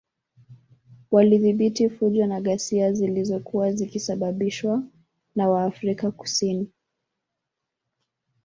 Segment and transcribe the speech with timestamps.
[1.11, 4.83] Walidhibiti fujo na ghasia zilozokuwa zikisababishwa
[5.35, 6.67] na waafrika Kusin